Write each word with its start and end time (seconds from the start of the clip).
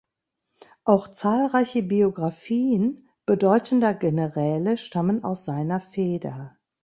Auch 0.83 1.09
zahlreiche 1.11 1.83
Biografien 1.83 3.07
bedeutender 3.27 3.93
Generäle 3.93 4.75
stammen 4.77 5.23
aus 5.23 5.45
seiner 5.45 5.79
Feder. 5.79 6.57